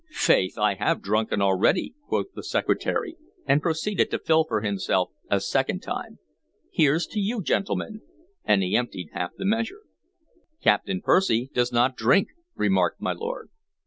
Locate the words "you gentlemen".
7.19-8.01